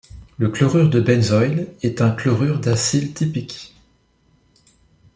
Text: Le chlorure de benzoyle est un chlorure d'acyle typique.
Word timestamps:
Le 0.39 0.49
chlorure 0.49 0.89
de 0.89 0.99
benzoyle 0.99 1.67
est 1.83 2.01
un 2.01 2.09
chlorure 2.09 2.59
d'acyle 2.59 3.13
typique. 3.13 3.75